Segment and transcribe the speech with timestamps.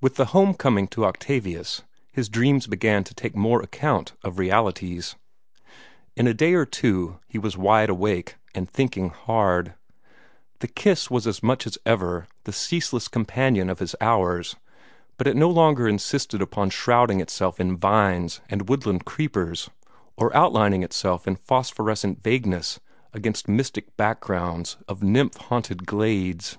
[0.00, 5.14] With the homecoming to Octavius, his dreams began to take more account of realities.
[6.16, 9.74] In a day or two he was wide awake, and thinking hard.
[10.60, 14.56] The kiss was as much as ever the ceaseless companion of his hours,
[15.18, 19.68] but it no longer insisted upon shrouding itself in vines and woodland creepers,
[20.16, 22.80] or outlining itself in phosphorescent vagueness
[23.12, 26.56] against mystic backgrounds of nymph haunted glades.